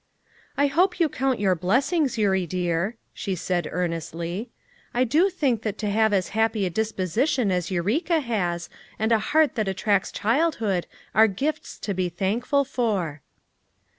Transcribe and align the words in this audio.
"I 0.57 0.65
hope 0.65 0.99
you 0.99 1.07
count 1.07 1.39
your 1.39 1.53
blessings, 1.53 2.17
Eurie 2.17 2.47
dear," 2.47 2.95
she 3.13 3.35
said 3.35 3.67
earnestly. 3.71 4.49
"I 4.95 5.03
do 5.03 5.29
think 5.29 5.61
that 5.61 5.77
to 5.77 5.91
have 5.91 6.11
as 6.11 6.29
happy 6.29 6.65
a 6.65 6.71
disposition 6.71 7.51
as 7.51 7.69
Eureka 7.69 8.19
has, 8.19 8.67
and 8.97 9.11
a 9.11 9.19
heart 9.19 9.53
that 9.53 9.67
attracts 9.67 10.11
childhood 10.11 10.87
are 11.13 11.27
gifts 11.27 11.77
to 11.81 11.93
be 11.93 12.09
thankful 12.09 12.65
for." 12.65 13.21